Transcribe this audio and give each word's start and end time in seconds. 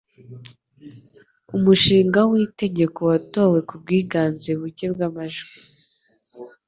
Umushinga 1.55 2.19
w’itegeko 2.31 2.99
watowe 3.11 3.59
ku 3.67 3.73
bwiganze 3.81 4.51
buke 4.59 4.85
bw’amajwi. 4.93 5.53